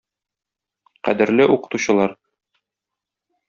Кадерле 1.09 1.43
укытучылар! 1.57 2.11